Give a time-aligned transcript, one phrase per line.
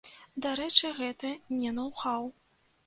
[0.45, 2.23] Дарэчы, гэта не ноў-хаў.